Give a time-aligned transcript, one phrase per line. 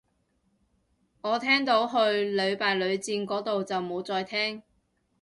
[1.21, 4.63] 我聽到去屢敗屢戰個到就冇聽